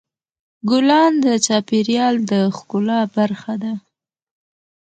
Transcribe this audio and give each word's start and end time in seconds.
ګلان 0.69 1.13
د 1.25 1.27
چاپېریال 1.45 2.15
د 2.31 2.33
ښکلا 2.55 2.99
برخه 3.15 3.53
ده. 3.63 3.73